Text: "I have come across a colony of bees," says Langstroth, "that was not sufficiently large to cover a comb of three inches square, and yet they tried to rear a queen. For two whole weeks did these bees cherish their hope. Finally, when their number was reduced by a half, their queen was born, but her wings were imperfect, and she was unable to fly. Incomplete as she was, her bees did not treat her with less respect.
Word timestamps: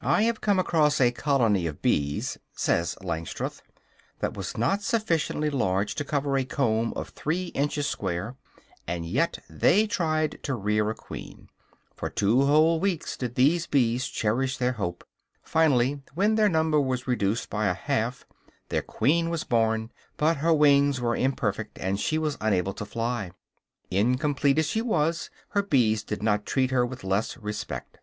"I 0.00 0.22
have 0.22 0.40
come 0.40 0.58
across 0.58 1.00
a 1.00 1.12
colony 1.12 1.68
of 1.68 1.80
bees," 1.80 2.38
says 2.56 2.96
Langstroth, 3.04 3.62
"that 4.18 4.34
was 4.36 4.56
not 4.58 4.82
sufficiently 4.82 5.48
large 5.48 5.94
to 5.94 6.04
cover 6.04 6.36
a 6.36 6.44
comb 6.44 6.92
of 6.94 7.10
three 7.10 7.52
inches 7.54 7.86
square, 7.88 8.34
and 8.88 9.06
yet 9.06 9.38
they 9.48 9.86
tried 9.86 10.42
to 10.42 10.56
rear 10.56 10.90
a 10.90 10.94
queen. 10.96 11.50
For 11.94 12.10
two 12.10 12.44
whole 12.46 12.80
weeks 12.80 13.16
did 13.16 13.36
these 13.36 13.68
bees 13.68 14.08
cherish 14.08 14.56
their 14.56 14.72
hope. 14.72 15.04
Finally, 15.44 16.02
when 16.14 16.34
their 16.34 16.48
number 16.48 16.80
was 16.80 17.06
reduced 17.06 17.48
by 17.48 17.66
a 17.66 17.74
half, 17.74 18.26
their 18.70 18.82
queen 18.82 19.30
was 19.30 19.44
born, 19.44 19.92
but 20.16 20.38
her 20.38 20.52
wings 20.52 21.00
were 21.00 21.14
imperfect, 21.14 21.78
and 21.78 22.00
she 22.00 22.18
was 22.18 22.36
unable 22.40 22.72
to 22.74 22.84
fly. 22.84 23.30
Incomplete 23.88 24.58
as 24.58 24.66
she 24.66 24.82
was, 24.82 25.30
her 25.50 25.62
bees 25.62 26.02
did 26.02 26.24
not 26.24 26.44
treat 26.44 26.72
her 26.72 26.84
with 26.84 27.04
less 27.04 27.36
respect. 27.36 27.98